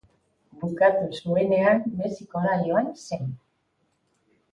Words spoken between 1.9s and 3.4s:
Mexikora joan zen.